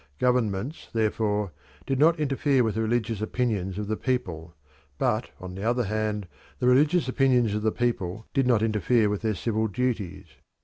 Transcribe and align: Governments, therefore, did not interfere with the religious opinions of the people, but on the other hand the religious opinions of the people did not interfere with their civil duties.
Governments, 0.17 0.89
therefore, 0.93 1.51
did 1.85 1.99
not 1.99 2.19
interfere 2.19 2.63
with 2.63 2.73
the 2.73 2.81
religious 2.81 3.21
opinions 3.21 3.77
of 3.77 3.85
the 3.85 3.95
people, 3.95 4.55
but 4.97 5.29
on 5.39 5.53
the 5.53 5.61
other 5.63 5.83
hand 5.83 6.27
the 6.57 6.65
religious 6.65 7.07
opinions 7.07 7.53
of 7.53 7.61
the 7.61 7.71
people 7.71 8.25
did 8.33 8.47
not 8.47 8.63
interfere 8.63 9.09
with 9.11 9.21
their 9.21 9.35
civil 9.35 9.67
duties. 9.67 10.25